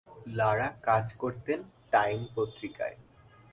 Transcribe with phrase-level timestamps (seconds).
[0.27, 1.59] লারা কাজ করতেন
[1.91, 2.97] টাইম পত্রিকায়।